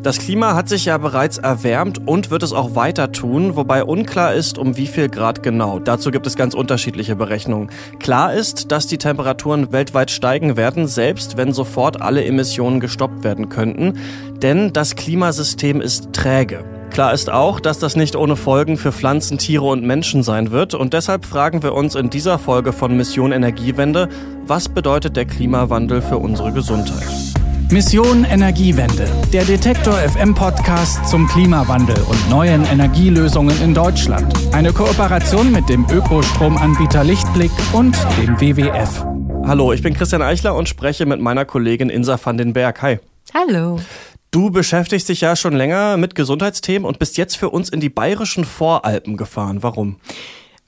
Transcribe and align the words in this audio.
Das 0.00 0.18
Klima 0.18 0.54
hat 0.54 0.68
sich 0.68 0.84
ja 0.84 0.96
bereits 0.96 1.38
erwärmt 1.38 2.06
und 2.06 2.30
wird 2.30 2.44
es 2.44 2.52
auch 2.52 2.76
weiter 2.76 3.10
tun, 3.10 3.56
wobei 3.56 3.82
unklar 3.82 4.32
ist, 4.32 4.56
um 4.56 4.76
wie 4.76 4.86
viel 4.86 5.08
Grad 5.08 5.42
genau. 5.42 5.80
Dazu 5.80 6.12
gibt 6.12 6.26
es 6.28 6.36
ganz 6.36 6.54
unterschiedliche 6.54 7.16
Berechnungen. 7.16 7.70
Klar 7.98 8.32
ist, 8.32 8.70
dass 8.70 8.86
die 8.86 8.98
Temperaturen 8.98 9.72
weltweit 9.72 10.12
steigen 10.12 10.56
werden, 10.56 10.86
selbst 10.86 11.36
wenn 11.36 11.52
sofort 11.52 12.00
alle 12.00 12.24
Emissionen 12.24 12.78
gestoppt 12.78 13.24
werden 13.24 13.48
könnten, 13.48 13.98
denn 14.40 14.72
das 14.72 14.94
Klimasystem 14.94 15.80
ist 15.80 16.12
träge. 16.12 16.64
Klar 16.90 17.12
ist 17.12 17.28
auch, 17.28 17.58
dass 17.58 17.80
das 17.80 17.96
nicht 17.96 18.14
ohne 18.14 18.36
Folgen 18.36 18.76
für 18.76 18.92
Pflanzen, 18.92 19.36
Tiere 19.36 19.66
und 19.66 19.82
Menschen 19.82 20.22
sein 20.22 20.52
wird 20.52 20.74
und 20.74 20.92
deshalb 20.92 21.24
fragen 21.24 21.64
wir 21.64 21.74
uns 21.74 21.96
in 21.96 22.08
dieser 22.08 22.38
Folge 22.38 22.72
von 22.72 22.96
Mission 22.96 23.32
Energiewende, 23.32 24.08
was 24.46 24.68
bedeutet 24.68 25.16
der 25.16 25.26
Klimawandel 25.26 26.02
für 26.02 26.18
unsere 26.18 26.52
Gesundheit? 26.52 27.37
Mission 27.70 28.24
Energiewende, 28.24 29.06
der 29.30 29.44
Detektor 29.44 29.92
FM 29.92 30.34
Podcast 30.34 31.06
zum 31.06 31.28
Klimawandel 31.28 32.00
und 32.08 32.30
neuen 32.30 32.64
Energielösungen 32.64 33.60
in 33.62 33.74
Deutschland. 33.74 34.32
Eine 34.54 34.72
Kooperation 34.72 35.52
mit 35.52 35.68
dem 35.68 35.84
Ökostromanbieter 35.90 37.04
Lichtblick 37.04 37.50
und 37.74 37.94
dem 38.16 38.40
WWF. 38.40 39.04
Hallo, 39.46 39.74
ich 39.74 39.82
bin 39.82 39.92
Christian 39.92 40.22
Eichler 40.22 40.54
und 40.54 40.66
spreche 40.66 41.04
mit 41.04 41.20
meiner 41.20 41.44
Kollegin 41.44 41.90
Insa 41.90 42.18
van 42.22 42.38
den 42.38 42.54
Berg. 42.54 42.80
Hi. 42.80 43.00
Hallo. 43.34 43.78
Du 44.30 44.50
beschäftigst 44.50 45.10
dich 45.10 45.20
ja 45.20 45.36
schon 45.36 45.52
länger 45.52 45.98
mit 45.98 46.14
Gesundheitsthemen 46.14 46.88
und 46.88 46.98
bist 46.98 47.18
jetzt 47.18 47.36
für 47.36 47.50
uns 47.50 47.68
in 47.68 47.80
die 47.80 47.90
bayerischen 47.90 48.46
Voralpen 48.46 49.18
gefahren. 49.18 49.62
Warum? 49.62 49.96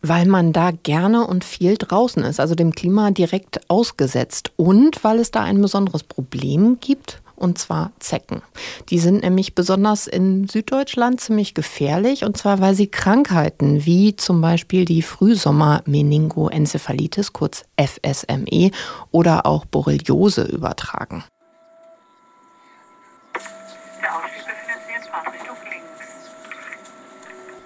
Weil 0.02 0.26
man 0.26 0.52
da 0.52 0.70
gerne 0.70 1.26
und 1.26 1.44
viel 1.44 1.76
draußen 1.76 2.22
ist, 2.22 2.40
also 2.40 2.54
dem 2.54 2.72
Klima 2.72 3.10
direkt 3.10 3.60
ausgesetzt. 3.68 4.52
Und 4.56 5.04
weil 5.04 5.18
es 5.18 5.30
da 5.30 5.42
ein 5.42 5.60
besonderes 5.60 6.02
Problem 6.02 6.78
gibt, 6.80 7.20
und 7.40 7.58
zwar 7.58 7.90
Zecken. 7.98 8.42
Die 8.90 8.98
sind 8.98 9.22
nämlich 9.22 9.54
besonders 9.54 10.06
in 10.06 10.46
Süddeutschland 10.46 11.18
ziemlich 11.20 11.54
gefährlich, 11.54 12.24
und 12.24 12.36
zwar 12.36 12.60
weil 12.60 12.74
sie 12.74 12.86
Krankheiten 12.86 13.86
wie 13.86 14.14
zum 14.14 14.42
Beispiel 14.42 14.84
die 14.84 15.02
Frühsommer-Meningoenzephalitis, 15.02 17.32
kurz 17.32 17.64
FSME, 17.78 18.70
oder 19.10 19.46
auch 19.46 19.64
Borreliose 19.64 20.44
übertragen. 20.44 21.24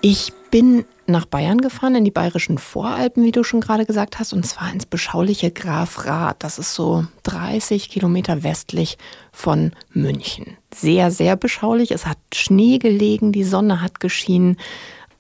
Ich 0.01 0.33
bin 0.51 0.87
nach 1.09 1.27
Bayern 1.27 1.61
gefahren, 1.61 1.95
in 1.95 2.05
die 2.05 2.11
bayerischen 2.11 2.59
Voralpen, 2.59 3.25
wie 3.25 3.33
du 3.33 3.45
schon 3.45 3.61
gerade 3.61 3.87
gesagt 3.87 4.19
hast, 4.19 4.33
und 4.33 4.47
zwar 4.47 4.73
ins 4.73 4.87
beschauliche 4.87 5.51
Grafrath. 5.51 6.43
Das 6.43 6.59
ist 6.59 6.75
so 6.75 7.05
30 7.25 7.89
Kilometer 7.89 8.43
westlich 8.43 8.99
von 9.33 9.73
München. 9.93 10.57
Sehr, 10.75 11.11
sehr 11.11 11.37
beschaulich. 11.37 11.91
Es 11.91 12.07
hat 12.07 12.19
Schnee 12.33 12.79
gelegen, 12.79 13.33
die 13.33 13.45
Sonne 13.45 13.81
hat 13.81 14.01
geschienen. 14.01 14.57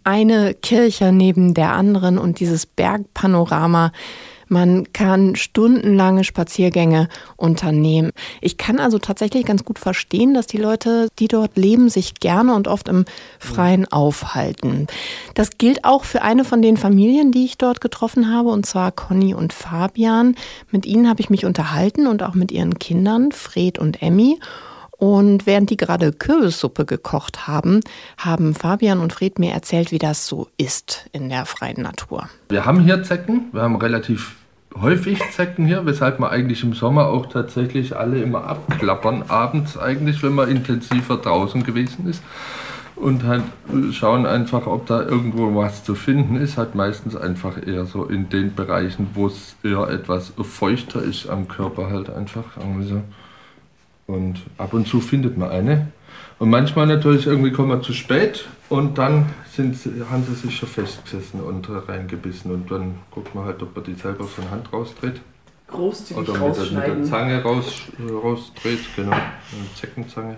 Eine 0.04 0.54
Kirche 0.54 1.12
neben 1.12 1.54
der 1.54 1.72
anderen 1.72 2.18
und 2.18 2.40
dieses 2.40 2.66
Bergpanorama 2.66 3.92
man 4.54 4.92
kann 4.92 5.34
stundenlange 5.34 6.22
Spaziergänge 6.22 7.08
unternehmen. 7.36 8.12
Ich 8.40 8.56
kann 8.56 8.78
also 8.78 9.00
tatsächlich 9.00 9.44
ganz 9.44 9.64
gut 9.64 9.80
verstehen, 9.80 10.32
dass 10.32 10.46
die 10.46 10.58
Leute, 10.58 11.08
die 11.18 11.26
dort 11.26 11.56
leben, 11.56 11.88
sich 11.88 12.14
gerne 12.14 12.54
und 12.54 12.68
oft 12.68 12.86
im 12.88 13.04
Freien 13.40 13.90
aufhalten. 13.90 14.86
Das 15.34 15.58
gilt 15.58 15.84
auch 15.84 16.04
für 16.04 16.22
eine 16.22 16.44
von 16.44 16.62
den 16.62 16.76
Familien, 16.76 17.32
die 17.32 17.44
ich 17.44 17.58
dort 17.58 17.80
getroffen 17.80 18.32
habe, 18.32 18.50
und 18.50 18.64
zwar 18.64 18.92
Conny 18.92 19.34
und 19.34 19.52
Fabian. 19.52 20.36
Mit 20.70 20.86
ihnen 20.86 21.08
habe 21.08 21.20
ich 21.20 21.30
mich 21.30 21.44
unterhalten 21.44 22.06
und 22.06 22.22
auch 22.22 22.34
mit 22.34 22.52
ihren 22.52 22.78
Kindern, 22.78 23.32
Fred 23.32 23.80
und 23.80 24.02
Emmy. 24.02 24.38
Und 24.96 25.46
während 25.46 25.70
die 25.70 25.76
gerade 25.76 26.12
Kürbissuppe 26.12 26.84
gekocht 26.84 27.48
haben, 27.48 27.80
haben 28.16 28.54
Fabian 28.54 29.00
und 29.00 29.12
Fred 29.12 29.40
mir 29.40 29.52
erzählt, 29.52 29.90
wie 29.90 29.98
das 29.98 30.28
so 30.28 30.46
ist 30.56 31.10
in 31.10 31.28
der 31.28 31.44
freien 31.44 31.82
Natur. 31.82 32.28
Wir 32.48 32.64
haben 32.64 32.80
hier 32.80 33.02
Zecken, 33.02 33.48
wir 33.50 33.62
haben 33.62 33.74
relativ 33.74 34.36
häufig 34.80 35.20
Zecken 35.32 35.66
hier, 35.66 35.86
weshalb 35.86 36.18
wir 36.18 36.30
eigentlich 36.30 36.62
im 36.62 36.74
Sommer 36.74 37.06
auch 37.06 37.26
tatsächlich 37.26 37.96
alle 37.96 38.20
immer 38.20 38.44
abklappern, 38.44 39.24
abends 39.28 39.78
eigentlich, 39.78 40.22
wenn 40.22 40.34
man 40.34 40.48
intensiver 40.48 41.16
draußen 41.16 41.64
gewesen 41.64 42.08
ist. 42.08 42.22
Und 42.96 43.24
halt 43.24 43.42
schauen 43.92 44.24
einfach, 44.24 44.68
ob 44.68 44.86
da 44.86 45.02
irgendwo 45.02 45.54
was 45.56 45.82
zu 45.82 45.96
finden 45.96 46.36
ist. 46.36 46.56
Halt 46.56 46.76
meistens 46.76 47.16
einfach 47.16 47.56
eher 47.66 47.86
so 47.86 48.04
in 48.04 48.28
den 48.28 48.54
Bereichen, 48.54 49.08
wo 49.14 49.26
es 49.26 49.56
eher 49.64 49.88
etwas 49.88 50.32
feuchter 50.40 51.02
ist 51.02 51.28
am 51.28 51.48
Körper 51.48 51.90
halt 51.90 52.08
einfach. 52.08 52.44
So. 52.82 53.02
Und 54.06 54.42
ab 54.58 54.74
und 54.74 54.86
zu 54.86 55.00
findet 55.00 55.36
man 55.36 55.50
eine. 55.50 55.88
Und 56.38 56.50
manchmal 56.50 56.86
natürlich 56.86 57.26
irgendwie 57.26 57.52
kommen 57.52 57.70
wir 57.70 57.82
zu 57.82 57.92
spät 57.92 58.46
und 58.68 58.98
dann 58.98 59.26
sind 59.52 59.76
sie, 59.76 59.90
haben 60.10 60.24
sie 60.24 60.34
sich 60.34 60.56
schon 60.56 60.68
festgesessen 60.68 61.40
und 61.40 61.68
reingebissen. 61.88 62.50
Und 62.50 62.70
dann 62.70 62.96
guckt 63.10 63.34
man 63.34 63.44
halt, 63.44 63.62
ob 63.62 63.74
man 63.74 63.84
die 63.84 63.94
selber 63.94 64.24
von 64.24 64.50
Hand 64.50 64.72
rausdreht. 64.72 65.20
Großzügig 65.68 66.28
Oder 66.28 66.46
mit, 66.46 66.56
der, 66.56 66.64
mit 66.64 66.86
der 66.86 67.04
Zange 67.04 67.42
raus, 67.42 67.82
rausdreht, 68.10 68.80
genau, 68.96 69.12
eine 69.12 69.74
Zeckenzange. 69.74 70.36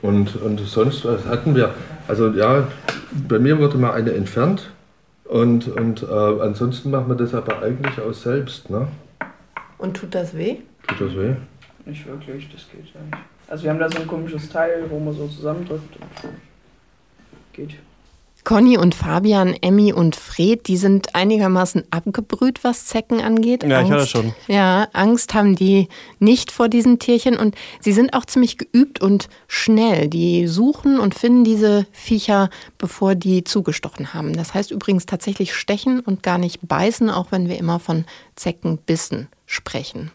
Und, 0.00 0.36
und 0.36 0.60
sonst 0.60 1.04
was 1.04 1.24
hatten 1.26 1.56
wir, 1.56 1.74
also 2.06 2.28
ja, 2.30 2.68
bei 3.26 3.38
mir 3.38 3.58
wurde 3.58 3.78
mal 3.78 3.92
eine 3.92 4.12
entfernt 4.12 4.70
und, 5.24 5.66
und 5.68 6.02
äh, 6.04 6.06
ansonsten 6.06 6.90
macht 6.90 7.08
man 7.08 7.18
das 7.18 7.34
aber 7.34 7.62
eigentlich 7.62 8.00
auch 8.00 8.14
selbst. 8.14 8.70
Ne? 8.70 8.86
Und 9.78 9.96
tut 9.96 10.14
das 10.14 10.36
weh? 10.36 10.58
Tut 10.86 11.00
das 11.00 11.16
weh? 11.16 11.34
Nicht 11.84 12.06
wirklich, 12.06 12.48
das 12.52 12.66
geht 12.70 12.94
eigentlich. 12.94 13.20
Also 13.48 13.64
wir 13.64 13.70
haben 13.70 13.78
da 13.78 13.90
so 13.90 13.98
ein 13.98 14.06
komisches 14.06 14.48
Teil, 14.50 14.84
wo 14.90 14.98
man 14.98 15.14
so 15.14 15.26
zusammendrückt 15.26 15.96
und 15.96 16.32
geht. 17.52 17.76
Conny 18.44 18.78
und 18.78 18.94
Fabian, 18.94 19.54
Emmy 19.60 19.92
und 19.92 20.16
Fred, 20.16 20.68
die 20.68 20.78
sind 20.78 21.14
einigermaßen 21.14 21.84
abgebrüht, 21.90 22.64
was 22.64 22.86
Zecken 22.86 23.20
angeht. 23.20 23.62
Ja, 23.62 23.80
Angst, 23.80 23.84
ich 23.84 23.90
höre 23.90 23.98
das 23.98 24.08
schon. 24.08 24.32
Ja, 24.46 24.88
Angst 24.94 25.34
haben 25.34 25.54
die 25.54 25.88
nicht 26.18 26.50
vor 26.50 26.70
diesen 26.70 26.98
Tierchen 26.98 27.36
und 27.36 27.56
sie 27.80 27.92
sind 27.92 28.14
auch 28.14 28.24
ziemlich 28.24 28.56
geübt 28.56 29.02
und 29.02 29.28
schnell. 29.48 30.08
Die 30.08 30.46
suchen 30.46 30.98
und 30.98 31.14
finden 31.14 31.44
diese 31.44 31.86
Viecher, 31.92 32.48
bevor 32.78 33.14
die 33.14 33.44
zugestochen 33.44 34.14
haben. 34.14 34.34
Das 34.34 34.54
heißt 34.54 34.70
übrigens 34.70 35.04
tatsächlich 35.04 35.52
stechen 35.54 36.00
und 36.00 36.22
gar 36.22 36.38
nicht 36.38 36.66
beißen, 36.66 37.10
auch 37.10 37.26
wenn 37.30 37.50
wir 37.50 37.58
immer 37.58 37.80
von 37.80 38.06
Zeckenbissen 38.34 39.28
sprechen. 39.44 40.10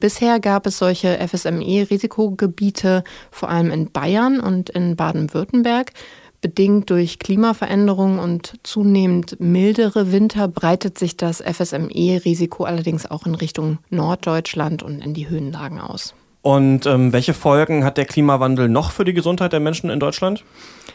Bisher 0.00 0.38
gab 0.38 0.66
es 0.66 0.78
solche 0.78 1.18
FSME-Risikogebiete 1.18 3.02
vor 3.30 3.48
allem 3.48 3.70
in 3.70 3.90
Bayern 3.90 4.40
und 4.40 4.70
in 4.70 4.96
Baden-Württemberg. 4.96 5.92
Bedingt 6.40 6.90
durch 6.90 7.18
Klimaveränderungen 7.18 8.20
und 8.20 8.60
zunehmend 8.62 9.40
mildere 9.40 10.12
Winter 10.12 10.46
breitet 10.46 10.96
sich 10.96 11.16
das 11.16 11.42
FSME-Risiko 11.42 12.62
allerdings 12.62 13.10
auch 13.10 13.26
in 13.26 13.34
Richtung 13.34 13.78
Norddeutschland 13.90 14.84
und 14.84 15.00
in 15.04 15.14
die 15.14 15.28
Höhenlagen 15.28 15.80
aus. 15.80 16.14
Und 16.40 16.86
ähm, 16.86 17.12
welche 17.12 17.34
Folgen 17.34 17.84
hat 17.84 17.96
der 17.96 18.04
Klimawandel 18.04 18.68
noch 18.68 18.92
für 18.92 19.04
die 19.04 19.12
Gesundheit 19.12 19.52
der 19.52 19.60
Menschen 19.60 19.90
in 19.90 19.98
Deutschland? 19.98 20.44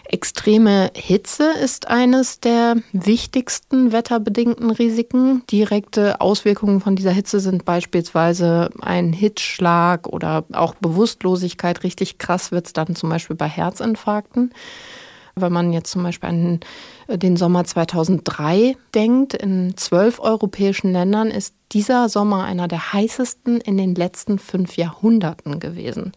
Extreme 0.05 0.91
Hitze 0.95 1.51
ist 1.61 1.87
eines 1.87 2.39
der 2.39 2.75
wichtigsten 2.93 3.91
wetterbedingten 3.91 4.69
Risiken. 4.69 5.43
Direkte 5.51 6.21
Auswirkungen 6.21 6.81
von 6.81 6.95
dieser 6.95 7.11
Hitze 7.11 7.39
sind 7.39 7.65
beispielsweise 7.65 8.69
ein 8.81 9.11
Hitzschlag 9.11 10.07
oder 10.07 10.45
auch 10.53 10.75
Bewusstlosigkeit. 10.75 11.83
Richtig 11.83 12.19
krass 12.19 12.51
wird 12.51 12.67
es 12.67 12.73
dann 12.73 12.95
zum 12.95 13.09
Beispiel 13.09 13.35
bei 13.35 13.47
Herzinfarkten. 13.47 14.53
Wenn 15.35 15.51
man 15.51 15.73
jetzt 15.73 15.91
zum 15.91 16.03
Beispiel 16.03 16.29
an 16.29 16.59
den 17.09 17.37
Sommer 17.37 17.63
2003 17.63 18.77
denkt, 18.93 19.33
in 19.33 19.75
zwölf 19.77 20.19
europäischen 20.19 20.91
Ländern 20.91 21.31
ist 21.31 21.55
dieser 21.73 22.07
Sommer 22.07 22.43
einer 22.43 22.67
der 22.67 22.93
heißesten 22.93 23.59
in 23.61 23.77
den 23.77 23.95
letzten 23.95 24.39
fünf 24.39 24.77
Jahrhunderten 24.77 25.59
gewesen. 25.59 26.11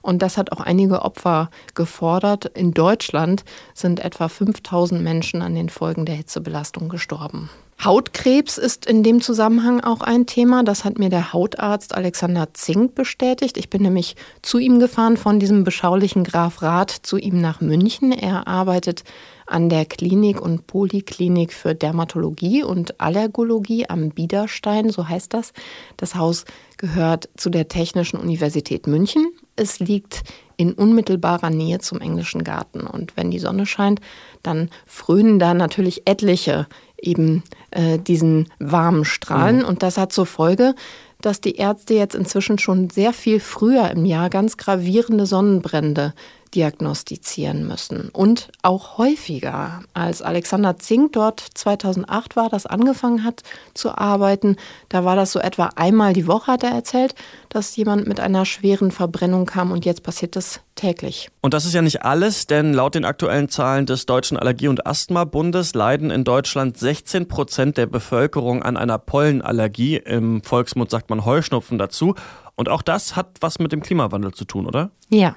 Und 0.00 0.22
das 0.22 0.38
hat 0.38 0.52
auch 0.52 0.60
einige 0.60 1.02
Opfer 1.02 1.50
gefordert. 1.74 2.46
In 2.56 2.72
Deutschland 2.72 3.44
sind 3.74 4.00
etwa 4.00 4.28
5000 4.28 5.02
Menschen 5.02 5.42
an 5.42 5.54
den 5.54 5.68
Folgen 5.68 6.06
der 6.06 6.14
Hitzebelastung 6.14 6.88
gestorben. 6.88 7.50
Hautkrebs 7.84 8.58
ist 8.58 8.86
in 8.86 9.02
dem 9.02 9.20
Zusammenhang 9.20 9.80
auch 9.80 10.02
ein 10.02 10.26
Thema. 10.26 10.62
Das 10.62 10.84
hat 10.84 11.00
mir 11.00 11.08
der 11.08 11.32
Hautarzt 11.32 11.96
Alexander 11.96 12.54
Zink 12.54 12.94
bestätigt. 12.94 13.56
Ich 13.56 13.70
bin 13.70 13.82
nämlich 13.82 14.14
zu 14.40 14.58
ihm 14.58 14.78
gefahren 14.78 15.16
von 15.16 15.40
diesem 15.40 15.64
beschaulichen 15.64 16.22
Graf 16.22 16.62
Rath 16.62 16.90
zu 16.90 17.16
ihm 17.16 17.40
nach 17.40 17.60
München. 17.60 18.12
Er 18.12 18.46
arbeitet 18.46 19.02
an 19.46 19.68
der 19.68 19.84
Klinik 19.84 20.40
und 20.40 20.68
Poliklinik 20.68 21.52
für 21.52 21.74
Dermatologie 21.74 22.62
und 22.62 23.00
Allergologie 23.00 23.88
am 23.88 24.10
Biederstein, 24.10 24.90
so 24.90 25.08
heißt 25.08 25.34
das. 25.34 25.52
Das 25.96 26.14
Haus 26.14 26.44
gehört 26.76 27.28
zu 27.36 27.50
der 27.50 27.66
Technischen 27.66 28.20
Universität 28.20 28.86
München. 28.86 29.32
Es 29.56 29.80
liegt 29.80 30.22
in 30.56 30.72
unmittelbarer 30.72 31.50
Nähe 31.50 31.80
zum 31.80 32.00
englischen 32.00 32.44
Garten. 32.44 32.86
Und 32.86 33.16
wenn 33.16 33.32
die 33.32 33.40
Sonne 33.40 33.66
scheint, 33.66 34.00
dann 34.44 34.70
frönen 34.86 35.40
da 35.40 35.52
natürlich 35.52 36.06
etliche 36.06 36.68
eben 37.02 37.42
äh, 37.72 37.98
diesen 37.98 38.48
warmen 38.58 39.04
Strahlen. 39.04 39.58
Mhm. 39.58 39.64
Und 39.64 39.82
das 39.82 39.98
hat 39.98 40.12
zur 40.12 40.26
Folge, 40.26 40.74
dass 41.20 41.40
die 41.40 41.56
Ärzte 41.56 41.94
jetzt 41.94 42.14
inzwischen 42.14 42.58
schon 42.58 42.90
sehr 42.90 43.12
viel 43.12 43.40
früher 43.40 43.90
im 43.90 44.04
Jahr 44.04 44.28
ganz 44.28 44.56
gravierende 44.56 45.26
Sonnenbrände 45.26 46.14
diagnostizieren 46.54 47.66
müssen 47.66 48.10
und 48.10 48.48
auch 48.62 48.98
häufiger. 48.98 49.82
Als 49.94 50.20
Alexander 50.20 50.78
Zink 50.78 51.14
dort 51.14 51.40
2008 51.54 52.36
war, 52.36 52.50
das 52.50 52.66
angefangen 52.66 53.24
hat 53.24 53.42
zu 53.72 53.96
arbeiten, 53.96 54.56
da 54.90 55.04
war 55.04 55.16
das 55.16 55.32
so 55.32 55.38
etwa 55.38 55.70
einmal 55.76 56.12
die 56.12 56.26
Woche, 56.26 56.52
hat 56.52 56.62
er 56.62 56.70
erzählt, 56.72 57.14
dass 57.48 57.74
jemand 57.76 58.06
mit 58.06 58.20
einer 58.20 58.44
schweren 58.44 58.90
Verbrennung 58.90 59.46
kam 59.46 59.72
und 59.72 59.86
jetzt 59.86 60.02
passiert 60.02 60.36
das 60.36 60.60
täglich. 60.82 61.30
Und 61.40 61.54
das 61.54 61.64
ist 61.64 61.74
ja 61.74 61.82
nicht 61.82 62.04
alles, 62.04 62.46
denn 62.46 62.74
laut 62.74 62.96
den 62.96 63.04
aktuellen 63.04 63.48
Zahlen 63.48 63.86
des 63.86 64.04
Deutschen 64.04 64.36
Allergie- 64.36 64.68
und 64.68 64.84
Asthma-Bundes 64.84 65.74
leiden 65.74 66.10
in 66.10 66.24
Deutschland 66.24 66.76
16 66.76 67.28
Prozent 67.28 67.76
der 67.76 67.86
Bevölkerung 67.86 68.62
an 68.62 68.76
einer 68.76 68.98
Pollenallergie. 68.98 69.96
Im 69.96 70.42
Volksmund 70.42 70.90
sagt 70.90 71.08
man 71.08 71.24
Heuschnupfen 71.24 71.78
dazu. 71.78 72.14
Und 72.56 72.68
auch 72.68 72.82
das 72.82 73.16
hat 73.16 73.28
was 73.40 73.60
mit 73.60 73.72
dem 73.72 73.80
Klimawandel 73.80 74.32
zu 74.32 74.44
tun, 74.44 74.66
oder? 74.66 74.90
Ja, 75.08 75.36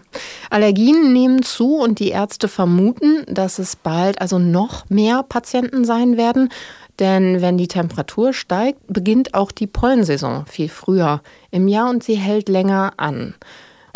Allergien 0.50 1.14
nehmen 1.14 1.44
zu 1.44 1.78
und 1.78 2.00
die 2.00 2.10
Ärzte 2.10 2.48
vermuten, 2.48 3.24
dass 3.28 3.60
es 3.60 3.76
bald 3.76 4.20
also 4.20 4.40
noch 4.40 4.90
mehr 4.90 5.24
Patienten 5.24 5.86
sein 5.86 6.18
werden. 6.18 6.50
Denn 7.00 7.42
wenn 7.42 7.58
die 7.58 7.68
Temperatur 7.68 8.34
steigt, 8.34 8.80
beginnt 8.88 9.34
auch 9.34 9.52
die 9.52 9.68
Pollensaison 9.68 10.46
viel 10.48 10.70
früher 10.70 11.22
im 11.52 11.68
Jahr 11.68 11.90
und 11.90 12.04
sie 12.04 12.16
hält 12.16 12.50
länger 12.50 12.94
an. 12.98 13.36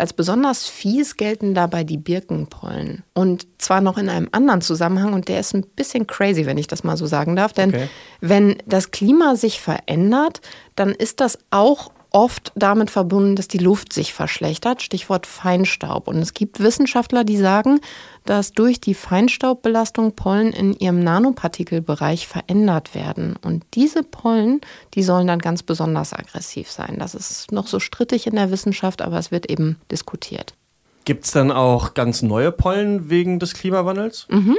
Als 0.00 0.14
besonders 0.14 0.66
fies 0.66 1.18
gelten 1.18 1.52
dabei 1.52 1.84
die 1.84 1.98
Birkenpollen. 1.98 3.04
Und 3.12 3.46
zwar 3.58 3.82
noch 3.82 3.98
in 3.98 4.08
einem 4.08 4.30
anderen 4.32 4.62
Zusammenhang 4.62 5.12
und 5.12 5.28
der 5.28 5.40
ist 5.40 5.54
ein 5.54 5.66
bisschen 5.76 6.06
crazy, 6.06 6.46
wenn 6.46 6.56
ich 6.56 6.66
das 6.66 6.84
mal 6.84 6.96
so 6.96 7.04
sagen 7.04 7.36
darf. 7.36 7.52
Denn 7.52 7.68
okay. 7.68 7.88
wenn 8.22 8.56
das 8.64 8.92
Klima 8.92 9.36
sich 9.36 9.60
verändert, 9.60 10.40
dann 10.74 10.92
ist 10.92 11.20
das 11.20 11.38
auch 11.50 11.92
oft 12.10 12.52
damit 12.54 12.90
verbunden, 12.90 13.36
dass 13.36 13.48
die 13.48 13.58
Luft 13.58 13.92
sich 13.92 14.12
verschlechtert, 14.12 14.82
Stichwort 14.82 15.26
Feinstaub. 15.26 16.08
Und 16.08 16.18
es 16.18 16.34
gibt 16.34 16.60
Wissenschaftler, 16.60 17.24
die 17.24 17.36
sagen, 17.36 17.80
dass 18.24 18.52
durch 18.52 18.80
die 18.80 18.94
Feinstaubbelastung 18.94 20.12
Pollen 20.12 20.52
in 20.52 20.74
ihrem 20.74 21.02
Nanopartikelbereich 21.02 22.26
verändert 22.26 22.94
werden. 22.94 23.36
Und 23.42 23.64
diese 23.74 24.02
Pollen, 24.02 24.60
die 24.94 25.02
sollen 25.02 25.26
dann 25.26 25.38
ganz 25.38 25.62
besonders 25.62 26.12
aggressiv 26.12 26.70
sein. 26.70 26.96
Das 26.98 27.14
ist 27.14 27.52
noch 27.52 27.66
so 27.66 27.80
strittig 27.80 28.26
in 28.26 28.36
der 28.36 28.50
Wissenschaft, 28.50 29.02
aber 29.02 29.18
es 29.18 29.30
wird 29.30 29.50
eben 29.50 29.78
diskutiert. 29.90 30.54
Gibt 31.10 31.24
es 31.24 31.32
dann 31.32 31.50
auch 31.50 31.94
ganz 31.94 32.22
neue 32.22 32.52
Pollen 32.52 33.10
wegen 33.10 33.40
des 33.40 33.54
Klimawandels? 33.54 34.28
Mhm. 34.30 34.56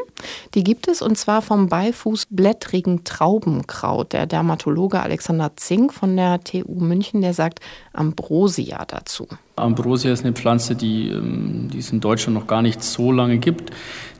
Die 0.53 0.65
gibt 0.65 0.89
es 0.89 1.01
und 1.01 1.17
zwar 1.17 1.41
vom 1.41 1.69
Beifußblättrigen 1.69 3.05
Traubenkraut. 3.05 4.11
Der 4.11 4.25
Dermatologe 4.25 5.01
Alexander 5.01 5.53
Zink 5.55 5.93
von 5.93 6.17
der 6.17 6.41
TU 6.41 6.81
München, 6.81 7.21
der 7.21 7.33
sagt 7.33 7.61
Ambrosia 7.93 8.83
dazu. 8.83 9.29
Ambrosia 9.55 10.11
ist 10.11 10.23
eine 10.23 10.33
Pflanze, 10.33 10.75
die, 10.75 11.09
ähm, 11.09 11.69
die 11.71 11.79
es 11.79 11.91
in 11.91 11.99
Deutschland 11.99 12.37
noch 12.37 12.47
gar 12.47 12.61
nicht 12.61 12.83
so 12.83 13.11
lange 13.11 13.37
gibt, 13.37 13.71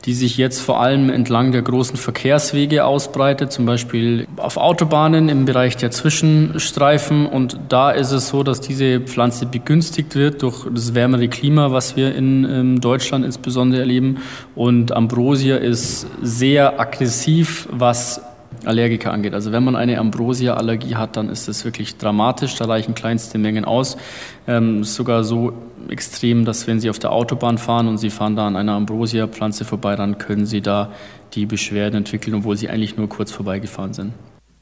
die 0.06 0.14
sich 0.14 0.38
jetzt 0.38 0.62
vor 0.62 0.82
allem 0.82 1.10
entlang 1.10 1.52
der 1.52 1.62
großen 1.62 1.96
Verkehrswege 1.96 2.86
ausbreitet, 2.86 3.52
zum 3.52 3.66
Beispiel 3.66 4.28
auf 4.38 4.58
Autobahnen 4.58 5.30
im 5.30 5.46
Bereich 5.46 5.78
der 5.78 5.92
Zwischenstreifen. 5.92 7.28
Und 7.28 7.60
da 7.70 7.92
ist 7.92 8.12
es 8.12 8.30
so, 8.30 8.44
dass 8.44 8.62
diese 8.62 9.00
Pflanze 9.00 9.46
begünstigt 9.46 10.16
wird 10.16 10.42
durch 10.42 10.66
das 10.74 10.96
wärmere 10.96 11.28
Klima, 11.28 11.72
was 11.72 11.96
wir 11.96 12.16
in 12.16 12.44
ähm, 12.46 12.82
Deutschland 12.82 13.26
insbesondere 13.26 13.82
erleben. 13.82 14.18
Und 14.56 14.92
Ambrosia 14.92 15.58
ist 15.58 16.08
sehr 16.22 16.80
aggressiv, 16.80 17.68
was 17.72 18.22
Allergiker 18.66 19.12
angeht. 19.12 19.34
Also 19.34 19.52
wenn 19.52 19.64
man 19.64 19.76
eine 19.76 19.98
Ambrosia-Allergie 20.00 20.96
hat, 20.96 21.18
dann 21.18 21.30
ist 21.30 21.48
das 21.48 21.66
wirklich 21.66 21.98
dramatisch. 21.98 22.56
Da 22.56 22.66
reichen 22.66 22.96
kleinste 22.96 23.38
Mengen 23.38 23.66
aus. 23.66 23.98
Ähm, 24.48 24.84
sogar 24.84 25.24
so 25.24 25.54
extrem, 25.90 26.46
dass 26.46 26.68
wenn 26.68 26.80
Sie 26.80 26.90
auf 26.90 27.00
der 27.00 27.12
Autobahn 27.12 27.58
fahren 27.58 27.88
und 27.88 27.98
Sie 27.98 28.10
fahren 28.10 28.36
da 28.36 28.48
an 28.48 28.56
einer 28.56 28.74
Ambrosia-Pflanze 28.74 29.66
vorbei, 29.66 29.96
dann 29.96 30.18
können 30.18 30.46
Sie 30.46 30.62
da 30.62 30.92
die 31.34 31.46
Beschwerden 31.46 31.98
entwickeln, 31.98 32.36
obwohl 32.36 32.58
Sie 32.58 32.70
eigentlich 32.70 32.98
nur 32.98 33.10
kurz 33.10 33.32
vorbeigefahren 33.32 33.94
sind. 33.94 34.14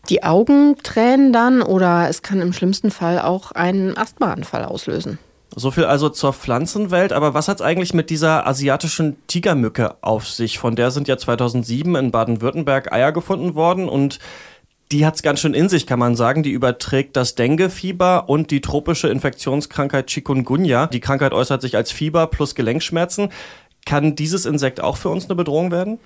Die 0.09 0.23
Augen 0.23 0.75
tränen 0.81 1.33
dann 1.33 1.61
oder 1.61 2.07
es 2.09 2.21
kann 2.21 2.41
im 2.41 2.53
schlimmsten 2.53 2.89
Fall 2.89 3.19
auch 3.19 3.51
einen 3.51 3.97
Asthmaanfall 3.97 4.65
auslösen. 4.65 5.19
So 5.55 5.71
viel 5.71 5.85
also 5.85 6.09
zur 6.09 6.33
Pflanzenwelt, 6.33 7.11
aber 7.11 7.33
was 7.33 7.47
hat 7.47 7.57
es 7.57 7.61
eigentlich 7.65 7.93
mit 7.93 8.09
dieser 8.09 8.45
asiatischen 8.45 9.15
Tigermücke 9.27 9.95
auf 10.01 10.27
sich? 10.27 10.59
Von 10.59 10.75
der 10.75 10.91
sind 10.91 11.07
ja 11.07 11.17
2007 11.17 11.95
in 11.95 12.11
Baden-Württemberg 12.11 12.91
Eier 12.91 13.11
gefunden 13.11 13.55
worden 13.55 13.89
und 13.89 14.19
die 14.91 15.05
hat 15.05 15.15
es 15.15 15.21
ganz 15.21 15.39
schön 15.39 15.53
in 15.53 15.69
sich, 15.69 15.85
kann 15.85 15.99
man 15.99 16.15
sagen. 16.15 16.41
Die 16.41 16.51
überträgt 16.51 17.15
das 17.15 17.35
Dengue-Fieber 17.35 18.27
und 18.27 18.49
die 18.49 18.61
tropische 18.61 19.07
Infektionskrankheit 19.09 20.07
Chikungunya. 20.07 20.87
Die 20.87 20.99
Krankheit 20.99 21.31
äußert 21.31 21.61
sich 21.61 21.75
als 21.75 21.91
Fieber 21.91 22.27
plus 22.27 22.55
Gelenkschmerzen. 22.55 23.29
Kann 23.85 24.15
dieses 24.15 24.45
Insekt 24.45 24.81
auch 24.81 24.97
für 24.97 25.09
uns 25.09 25.25
eine 25.25 25.35
Bedrohung 25.35 25.71
werden? 25.71 25.99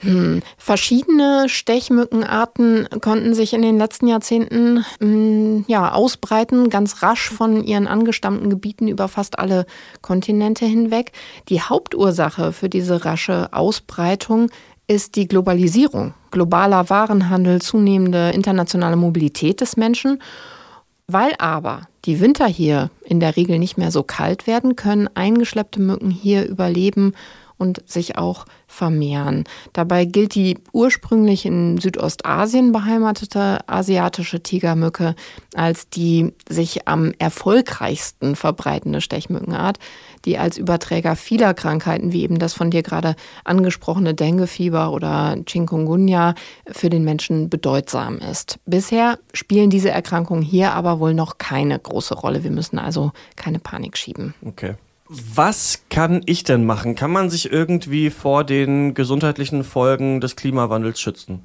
Hm. 0.00 0.42
Verschiedene 0.58 1.48
Stechmückenarten 1.48 2.88
konnten 3.00 3.34
sich 3.34 3.54
in 3.54 3.62
den 3.62 3.78
letzten 3.78 4.06
Jahrzehnten 4.06 4.84
hm, 4.98 5.64
ja, 5.66 5.92
ausbreiten, 5.92 6.68
ganz 6.68 7.02
rasch 7.02 7.30
von 7.30 7.64
ihren 7.64 7.86
angestammten 7.86 8.50
Gebieten 8.50 8.88
über 8.88 9.08
fast 9.08 9.38
alle 9.38 9.66
Kontinente 10.02 10.66
hinweg. 10.66 11.12
Die 11.48 11.62
Hauptursache 11.62 12.52
für 12.52 12.68
diese 12.68 13.04
rasche 13.04 13.48
Ausbreitung 13.52 14.50
ist 14.86 15.16
die 15.16 15.28
Globalisierung, 15.28 16.12
globaler 16.30 16.90
Warenhandel, 16.90 17.62
zunehmende 17.62 18.30
internationale 18.30 18.96
Mobilität 18.96 19.60
des 19.60 19.76
Menschen. 19.76 20.20
Weil 21.06 21.34
aber 21.38 21.88
die 22.06 22.20
Winter 22.20 22.46
hier 22.46 22.90
in 23.04 23.20
der 23.20 23.36
Regel 23.36 23.58
nicht 23.58 23.76
mehr 23.76 23.90
so 23.90 24.02
kalt 24.02 24.46
werden, 24.46 24.76
können 24.76 25.08
eingeschleppte 25.14 25.80
Mücken 25.80 26.10
hier 26.10 26.46
überleben 26.46 27.14
und 27.58 27.82
sich 27.88 28.18
auch 28.18 28.46
vermehren. 28.66 29.44
Dabei 29.72 30.04
gilt 30.04 30.34
die 30.34 30.58
ursprünglich 30.72 31.46
in 31.46 31.78
Südostasien 31.78 32.72
beheimatete 32.72 33.60
asiatische 33.68 34.42
Tigermücke 34.42 35.14
als 35.54 35.88
die 35.88 36.32
sich 36.48 36.88
am 36.88 37.12
erfolgreichsten 37.18 38.36
verbreitende 38.36 39.00
Stechmückenart, 39.00 39.78
die 40.24 40.38
als 40.38 40.58
Überträger 40.58 41.16
vieler 41.16 41.54
Krankheiten 41.54 42.12
wie 42.12 42.22
eben 42.22 42.38
das 42.38 42.54
von 42.54 42.70
dir 42.70 42.82
gerade 42.82 43.14
angesprochene 43.44 44.14
Denguefieber 44.14 44.90
oder 44.90 45.36
Chikungunya 45.46 46.34
für 46.66 46.90
den 46.90 47.04
Menschen 47.04 47.48
bedeutsam 47.48 48.18
ist. 48.18 48.58
Bisher 48.66 49.18
spielen 49.32 49.70
diese 49.70 49.90
Erkrankungen 49.90 50.42
hier 50.42 50.72
aber 50.72 50.98
wohl 50.98 51.14
noch 51.14 51.38
keine 51.38 51.78
große 51.78 52.14
Rolle. 52.14 52.44
Wir 52.44 52.50
müssen 52.50 52.78
also 52.78 53.12
keine 53.36 53.58
Panik 53.58 53.96
schieben. 53.96 54.34
Okay. 54.44 54.74
Was 55.34 55.82
kann 55.90 56.22
ich 56.26 56.44
denn 56.44 56.66
machen? 56.66 56.94
Kann 56.94 57.12
man 57.12 57.30
sich 57.30 57.52
irgendwie 57.52 58.10
vor 58.10 58.44
den 58.44 58.94
gesundheitlichen 58.94 59.62
Folgen 59.62 60.20
des 60.20 60.34
Klimawandels 60.34 61.00
schützen? 61.00 61.42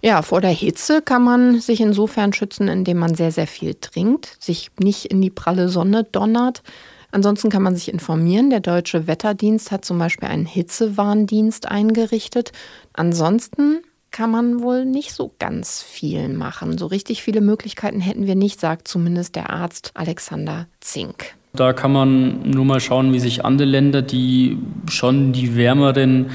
Ja, 0.00 0.22
vor 0.22 0.40
der 0.40 0.50
Hitze 0.50 1.02
kann 1.02 1.22
man 1.22 1.60
sich 1.60 1.80
insofern 1.80 2.32
schützen, 2.32 2.68
indem 2.68 2.98
man 2.98 3.14
sehr, 3.14 3.32
sehr 3.32 3.46
viel 3.46 3.74
trinkt, 3.74 4.36
sich 4.38 4.70
nicht 4.78 5.06
in 5.06 5.20
die 5.20 5.30
pralle 5.30 5.68
Sonne 5.68 6.04
donnert. 6.04 6.62
Ansonsten 7.10 7.50
kann 7.50 7.62
man 7.62 7.74
sich 7.74 7.88
informieren. 7.88 8.50
Der 8.50 8.60
Deutsche 8.60 9.06
Wetterdienst 9.06 9.70
hat 9.70 9.84
zum 9.84 9.98
Beispiel 9.98 10.28
einen 10.28 10.46
Hitzewarndienst 10.46 11.66
eingerichtet. 11.66 12.52
Ansonsten 12.92 13.80
kann 14.10 14.30
man 14.30 14.62
wohl 14.62 14.84
nicht 14.84 15.12
so 15.12 15.32
ganz 15.38 15.82
viel 15.82 16.28
machen. 16.28 16.78
So 16.78 16.86
richtig 16.86 17.22
viele 17.22 17.40
Möglichkeiten 17.40 18.00
hätten 18.00 18.26
wir 18.26 18.36
nicht, 18.36 18.60
sagt 18.60 18.88
zumindest 18.88 19.36
der 19.36 19.50
Arzt 19.50 19.92
Alexander 19.94 20.66
Zink. 20.80 21.37
Da 21.58 21.72
kann 21.72 21.92
man 21.92 22.48
nur 22.48 22.64
mal 22.64 22.78
schauen, 22.78 23.12
wie 23.12 23.18
sich 23.18 23.44
andere 23.44 23.66
Länder, 23.66 24.00
die 24.00 24.58
schon 24.88 25.32
die 25.32 25.56
wärmeren 25.56 26.26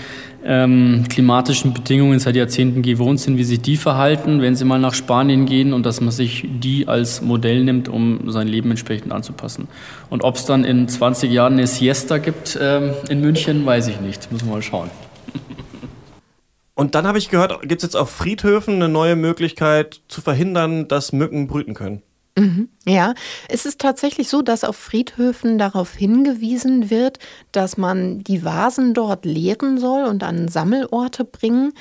ähm, 0.44 1.06
klimatischen 1.08 1.74
Bedingungen 1.74 2.20
seit 2.20 2.36
Jahrzehnten 2.36 2.82
gewohnt 2.82 3.22
sind, 3.22 3.38
wie 3.38 3.46
sich 3.46 3.62
die 3.62 3.77
verhalten, 3.77 4.42
wenn 4.42 4.58
sie 4.58 4.65
mal 4.65 4.80
nach 4.80 4.94
Spanien 4.94 5.46
gehen 5.46 5.72
und 5.72 5.86
dass 5.86 6.01
man 6.01 6.12
sich 6.12 6.46
die 6.46 6.89
als 6.89 7.22
Modell 7.22 7.63
nimmt, 7.63 7.88
um 7.88 8.30
sein 8.32 8.50
Leben 8.50 8.70
entsprechend 8.70 9.13
anzupassen. 9.13 9.70
Und 10.10 10.25
ob 10.25 10.36
es 10.36 10.44
dann 10.44 10.65
in 10.65 10.89
20 10.89 11.32
Jahren 11.32 11.53
eine 11.53 11.68
Siesta 11.68 12.18
gibt 12.18 12.60
ähm, 12.62 12.92
in 13.08 13.22
München, 13.22 13.65
weiß 13.65 13.88
ich 13.88 14.01
nicht. 14.01 14.30
Müssen 14.30 14.48
wir 14.48 14.56
mal 14.56 14.62
schauen. 14.62 14.89
Und 16.75 16.96
dann 16.96 17.08
habe 17.08 17.18
ich 17.18 17.30
gehört, 17.30 17.62
gibt 17.62 17.82
es 17.82 17.84
jetzt 17.84 17.96
auf 17.96 18.10
Friedhöfen 18.10 18.75
eine 18.75 18.89
neue 18.89 19.15
Möglichkeit 19.15 20.01
zu 20.10 20.20
verhindern, 20.20 20.89
dass 20.89 21.13
Mücken 21.13 21.48
brüten 21.48 21.75
können. 21.75 22.01
Mhm. 22.35 22.69
Ja, 22.85 23.13
es 23.47 23.65
ist 23.65 23.79
tatsächlich 23.79 24.27
so, 24.27 24.41
dass 24.41 24.63
auf 24.63 24.75
Friedhöfen 24.75 25.57
darauf 25.57 25.93
hingewiesen 25.93 26.89
wird, 26.89 27.19
dass 27.51 27.77
man 27.77 28.23
die 28.23 28.43
Vasen 28.43 28.93
dort 28.93 29.25
leeren 29.25 29.77
soll 29.77 30.05
und 30.05 30.23
an 30.23 30.47
Sammelorte 30.47 31.25
bringen. 31.25 31.73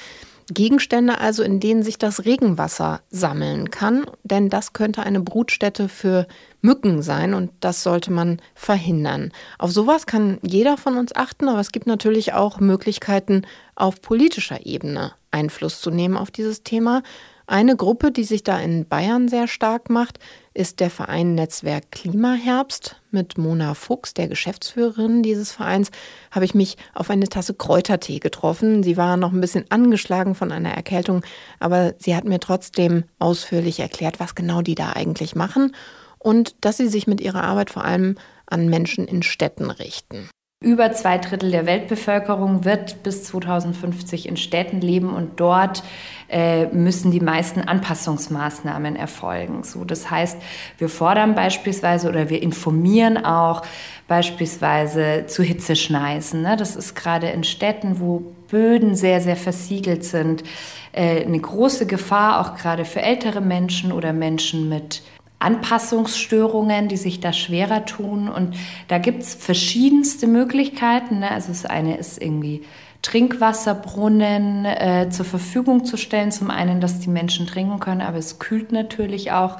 Gegenstände 0.52 1.18
also, 1.18 1.42
in 1.42 1.60
denen 1.60 1.82
sich 1.82 1.98
das 1.98 2.24
Regenwasser 2.24 3.00
sammeln 3.10 3.70
kann, 3.70 4.04
denn 4.22 4.50
das 4.50 4.72
könnte 4.72 5.02
eine 5.02 5.20
Brutstätte 5.20 5.88
für 5.88 6.26
Mücken 6.60 7.00
sein 7.00 7.32
und 7.32 7.50
das 7.60 7.82
sollte 7.82 8.12
man 8.12 8.42
verhindern. 8.54 9.32
Auf 9.58 9.72
sowas 9.72 10.06
kann 10.06 10.38
jeder 10.42 10.76
von 10.76 10.98
uns 10.98 11.14
achten, 11.14 11.48
aber 11.48 11.60
es 11.60 11.72
gibt 11.72 11.86
natürlich 11.86 12.34
auch 12.34 12.60
Möglichkeiten 12.60 13.42
auf 13.74 14.02
politischer 14.02 14.66
Ebene 14.66 15.12
Einfluss 15.30 15.80
zu 15.80 15.90
nehmen 15.90 16.16
auf 16.16 16.30
dieses 16.30 16.62
Thema. 16.62 17.02
Eine 17.46 17.76
Gruppe, 17.76 18.12
die 18.12 18.24
sich 18.24 18.44
da 18.44 18.58
in 18.58 18.86
Bayern 18.86 19.28
sehr 19.28 19.48
stark 19.48 19.90
macht, 19.90 20.18
ist 20.54 20.80
der 20.80 20.90
Verein 20.90 21.34
Netzwerk 21.34 21.90
Klimaherbst. 21.90 22.96
Mit 23.10 23.36
Mona 23.36 23.74
Fuchs, 23.74 24.14
der 24.14 24.28
Geschäftsführerin 24.28 25.22
dieses 25.22 25.52
Vereins, 25.52 25.90
habe 26.30 26.44
ich 26.44 26.54
mich 26.54 26.76
auf 26.94 27.10
eine 27.10 27.28
Tasse 27.28 27.54
Kräutertee 27.54 28.20
getroffen. 28.20 28.82
Sie 28.82 28.96
war 28.96 29.16
noch 29.16 29.32
ein 29.32 29.40
bisschen 29.40 29.64
angeschlagen 29.70 30.34
von 30.34 30.52
einer 30.52 30.72
Erkältung, 30.72 31.22
aber 31.58 31.94
sie 31.98 32.16
hat 32.16 32.24
mir 32.24 32.40
trotzdem 32.40 33.04
ausführlich 33.18 33.80
erklärt, 33.80 34.20
was 34.20 34.34
genau 34.34 34.62
die 34.62 34.74
da 34.74 34.92
eigentlich 34.92 35.34
machen 35.34 35.74
und 36.18 36.54
dass 36.60 36.76
sie 36.76 36.88
sich 36.88 37.06
mit 37.06 37.20
ihrer 37.20 37.42
Arbeit 37.42 37.70
vor 37.70 37.84
allem 37.84 38.16
an 38.46 38.68
Menschen 38.68 39.06
in 39.06 39.22
Städten 39.22 39.70
richten. 39.70 40.28
Über 40.62 40.92
zwei 40.92 41.18
Drittel 41.18 41.50
der 41.50 41.66
Weltbevölkerung 41.66 42.64
wird 42.64 43.02
bis 43.02 43.24
2050 43.24 44.28
in 44.28 44.36
Städten 44.36 44.80
leben 44.80 45.12
und 45.12 45.40
dort 45.40 45.82
äh, 46.28 46.66
müssen 46.66 47.10
die 47.10 47.20
meisten 47.20 47.60
Anpassungsmaßnahmen 47.60 48.94
erfolgen. 48.94 49.64
So, 49.64 49.84
das 49.84 50.10
heißt, 50.10 50.38
wir 50.78 50.88
fordern 50.88 51.34
beispielsweise 51.34 52.08
oder 52.08 52.30
wir 52.30 52.40
informieren 52.42 53.24
auch 53.24 53.62
beispielsweise 54.06 55.24
zu 55.26 55.42
Hitzeschneisen. 55.42 56.42
Ne? 56.42 56.56
Das 56.56 56.76
ist 56.76 56.94
gerade 56.94 57.28
in 57.30 57.42
Städten, 57.42 57.98
wo 57.98 58.22
Böden 58.48 58.94
sehr, 58.94 59.20
sehr 59.20 59.36
versiegelt 59.36 60.04
sind, 60.04 60.44
äh, 60.92 61.24
eine 61.24 61.40
große 61.40 61.86
Gefahr, 61.86 62.40
auch 62.40 62.56
gerade 62.56 62.84
für 62.84 63.02
ältere 63.02 63.40
Menschen 63.40 63.90
oder 63.90 64.12
Menschen 64.12 64.68
mit 64.68 65.02
Anpassungsstörungen, 65.42 66.88
die 66.88 66.96
sich 66.96 67.20
da 67.20 67.32
schwerer 67.32 67.84
tun. 67.84 68.28
Und 68.28 68.54
da 68.88 68.98
gibt 68.98 69.22
es 69.22 69.34
verschiedenste 69.34 70.26
Möglichkeiten. 70.26 71.20
Ne? 71.20 71.30
Also 71.30 71.48
das 71.48 71.66
eine 71.66 71.96
ist 71.96 72.20
irgendwie 72.20 72.62
Trinkwasserbrunnen 73.02 74.64
äh, 74.64 75.08
zur 75.10 75.26
Verfügung 75.26 75.84
zu 75.84 75.96
stellen. 75.96 76.30
Zum 76.30 76.50
einen, 76.50 76.80
dass 76.80 77.00
die 77.00 77.10
Menschen 77.10 77.46
trinken 77.46 77.80
können, 77.80 78.00
aber 78.00 78.18
es 78.18 78.38
kühlt 78.38 78.70
natürlich 78.70 79.32
auch 79.32 79.58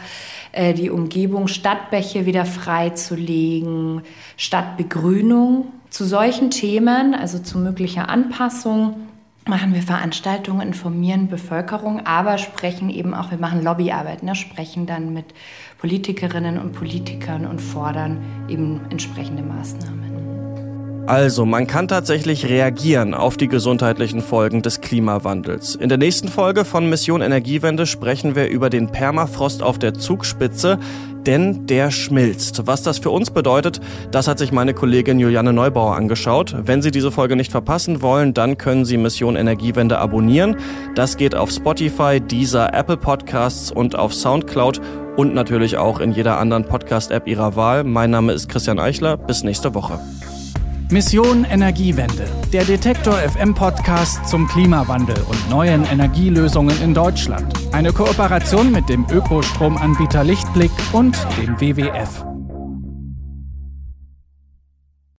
äh, 0.52 0.74
die 0.74 0.90
Umgebung, 0.90 1.48
Stadtbäche 1.48 2.24
wieder 2.24 2.46
freizulegen, 2.46 4.02
Stadtbegrünung. 4.36 5.66
Zu 5.90 6.04
solchen 6.04 6.50
Themen, 6.50 7.14
also 7.14 7.38
zu 7.38 7.58
möglicher 7.58 8.08
Anpassung, 8.08 9.08
machen 9.46 9.74
wir 9.74 9.82
Veranstaltungen, 9.82 10.68
informieren 10.68 11.28
Bevölkerung, 11.28 12.06
aber 12.06 12.38
sprechen 12.38 12.88
eben 12.88 13.12
auch, 13.12 13.30
wir 13.30 13.38
machen 13.38 13.62
Lobbyarbeit, 13.62 14.22
ne, 14.22 14.34
sprechen 14.34 14.86
dann 14.86 15.12
mit 15.12 15.26
Politikerinnen 15.82 16.58
und 16.58 16.70
Politikern 16.74 17.44
und 17.44 17.60
fordern 17.60 18.18
eben 18.48 18.80
entsprechende 18.90 19.42
Maßnahmen. 19.42 21.02
Also, 21.08 21.44
man 21.44 21.66
kann 21.66 21.88
tatsächlich 21.88 22.48
reagieren 22.48 23.14
auf 23.14 23.36
die 23.36 23.48
gesundheitlichen 23.48 24.20
Folgen 24.20 24.62
des 24.62 24.80
Klimawandels. 24.80 25.74
In 25.74 25.88
der 25.88 25.98
nächsten 25.98 26.28
Folge 26.28 26.64
von 26.64 26.88
Mission 26.88 27.20
Energiewende 27.20 27.86
sprechen 27.86 28.36
wir 28.36 28.48
über 28.48 28.70
den 28.70 28.92
Permafrost 28.92 29.60
auf 29.64 29.80
der 29.80 29.94
Zugspitze, 29.94 30.78
denn 31.26 31.66
der 31.66 31.90
schmilzt. 31.90 32.68
Was 32.68 32.84
das 32.84 32.98
für 32.98 33.10
uns 33.10 33.30
bedeutet, 33.30 33.80
das 34.12 34.28
hat 34.28 34.38
sich 34.38 34.52
meine 34.52 34.74
Kollegin 34.74 35.18
Juliane 35.18 35.52
Neubauer 35.52 35.96
angeschaut. 35.96 36.54
Wenn 36.64 36.82
Sie 36.82 36.92
diese 36.92 37.10
Folge 37.10 37.34
nicht 37.34 37.50
verpassen 37.50 38.02
wollen, 38.02 38.34
dann 38.34 38.56
können 38.56 38.84
Sie 38.84 38.96
Mission 38.96 39.34
Energiewende 39.34 39.98
abonnieren. 39.98 40.56
Das 40.94 41.16
geht 41.16 41.34
auf 41.34 41.50
Spotify, 41.50 42.20
Deezer, 42.20 42.72
Apple 42.72 42.96
Podcasts 42.96 43.72
und 43.72 43.96
auf 43.96 44.14
Soundcloud 44.14 44.80
und 45.16 45.34
natürlich 45.34 45.76
auch 45.76 46.00
in 46.00 46.12
jeder 46.12 46.38
anderen 46.38 46.64
Podcast-App 46.64 47.26
Ihrer 47.26 47.56
Wahl. 47.56 47.84
Mein 47.84 48.10
Name 48.10 48.32
ist 48.32 48.48
Christian 48.48 48.78
Eichler. 48.78 49.16
Bis 49.16 49.42
nächste 49.42 49.74
Woche. 49.74 49.98
Mission 50.90 51.44
Energiewende, 51.44 52.24
der 52.52 52.64
Detektor 52.64 53.14
FM 53.14 53.54
Podcast 53.54 54.28
zum 54.28 54.46
Klimawandel 54.46 55.16
und 55.26 55.50
neuen 55.50 55.84
Energielösungen 55.86 56.76
in 56.82 56.92
Deutschland. 56.92 57.54
Eine 57.72 57.92
Kooperation 57.94 58.70
mit 58.70 58.90
dem 58.90 59.06
Ökostromanbieter 59.10 60.22
Lichtblick 60.22 60.70
und 60.92 61.16
dem 61.38 61.58
WWF. 61.58 62.31